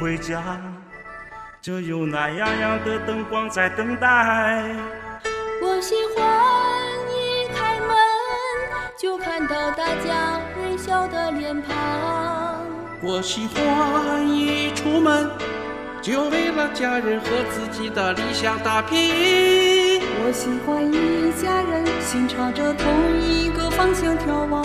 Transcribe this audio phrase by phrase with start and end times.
[0.00, 0.42] 回家，
[1.60, 4.64] 就有暖洋洋的灯光在等待。
[5.62, 6.24] 我喜欢
[7.10, 7.90] 一开门
[8.98, 11.76] 就看到大家微笑的脸庞。
[13.02, 15.28] 我喜欢一出门
[16.00, 20.00] 就为了家人和自己的理想打拼。
[20.20, 24.64] 我喜欢一家人心朝着同一个方向眺望。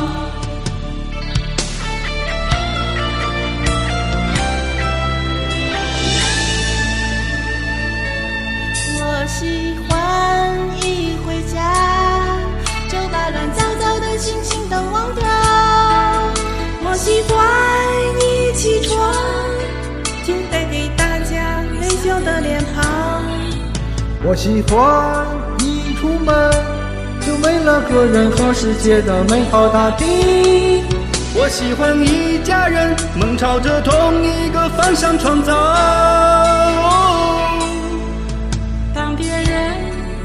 [24.23, 25.25] 我喜欢
[25.59, 26.51] 一出门
[27.21, 30.83] 就为了个人和世界的美好大地。
[31.33, 35.51] 我喜欢一家人梦朝着同一个方向创造。
[38.93, 39.73] 当别人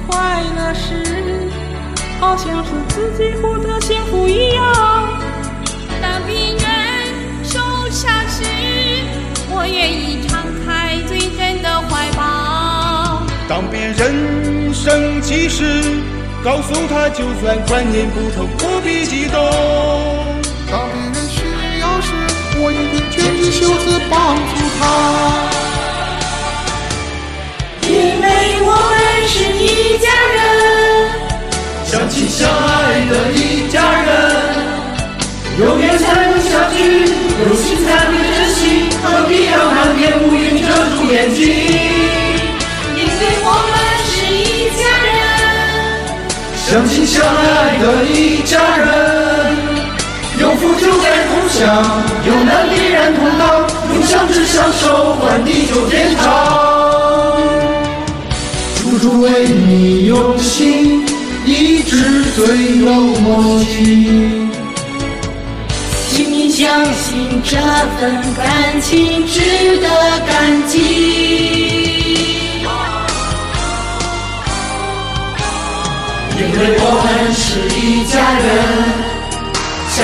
[0.06, 1.48] 快乐时，
[2.20, 3.32] 好像是自己
[13.48, 16.02] 当别人生气时，
[16.42, 19.40] 告诉他就算观念不同，不必激动。
[20.68, 21.44] 当别人需
[21.80, 22.12] 要时，
[22.58, 24.80] 我一定卷起袖子帮助他。
[27.88, 27.90] 因
[28.20, 28.26] 为
[28.62, 28.94] 我们
[29.28, 29.64] 是一
[29.98, 30.36] 家人，
[31.84, 32.75] 相亲相爱
[46.68, 48.86] 相亲相爱的一家人，
[50.40, 56.24] 有福就该同享，有难必然同当，用相知相守换地久天长。
[58.74, 61.06] 处处为你用心，
[61.44, 62.44] 一直最
[62.78, 62.90] 有
[63.20, 64.48] 默契。
[66.10, 67.56] 请你相信这
[68.00, 69.40] 份感情值
[69.76, 69.88] 得
[70.26, 70.75] 感激。